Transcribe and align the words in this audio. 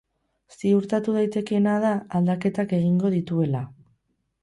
Ziurtatu 0.55 1.15
daitekeena 1.17 1.77
da 1.85 1.93
aldaketak 2.23 2.77
egingo 2.83 3.17
dituela. 3.21 3.67